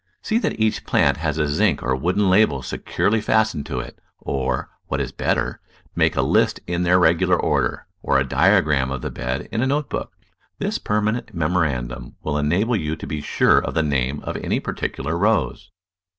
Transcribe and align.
See 0.23 0.39
that 0.39 0.59
each 0.59 0.83
plant 0.83 1.17
has 1.17 1.37
a 1.37 1.47
zinc 1.47 1.83
or 1.83 1.95
wooden 1.95 2.27
label 2.27 2.63
securely 2.63 3.21
fast 3.21 3.55
ened 3.55 3.65
to 3.65 3.79
it, 3.81 3.99
or, 4.19 4.67
what 4.87 4.99
is 4.99 5.11
better, 5.11 5.59
make 5.95 6.15
a 6.15 6.23
list 6.23 6.59
in 6.65 6.81
their 6.81 6.97
regular 6.97 7.39
order, 7.39 7.85
or 8.01 8.17
a 8.17 8.23
diagram 8.23 8.89
of 8.89 9.03
the 9.03 9.11
bed 9.11 9.47
in 9.51 9.61
a 9.61 9.67
note 9.67 9.91
book. 9.91 10.11
This 10.57 10.79
permanent 10.79 11.35
memorandum 11.35 12.15
will 12.23 12.39
enable 12.39 12.75
you 12.75 12.95
to 12.95 13.05
be 13.05 13.21
sure 13.21 13.59
of 13.59 13.75
the 13.75 13.83
name 13.83 14.21
of 14.23 14.35
any 14.37 14.59
particular 14.59 15.15
Rose. 15.15 15.69